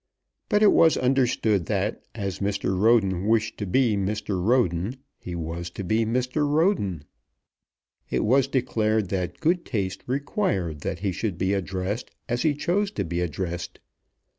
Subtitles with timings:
[0.49, 2.75] But it was understood that as Mr.
[2.75, 4.43] Roden wished to be Mr.
[4.43, 6.49] Roden, he was to be Mr.
[6.51, 7.03] Roden.
[8.09, 12.89] It was declared that good taste required that he should be addressed as he chose
[12.93, 13.79] to be addressed.